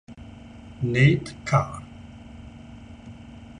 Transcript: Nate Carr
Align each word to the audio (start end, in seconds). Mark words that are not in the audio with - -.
Nate 0.81 1.37
Carr 1.45 1.85